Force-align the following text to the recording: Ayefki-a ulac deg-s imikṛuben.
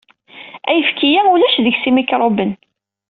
Ayefki-a 0.69 1.21
ulac 1.33 1.55
deg-s 1.65 1.83
imikṛuben. 1.89 2.51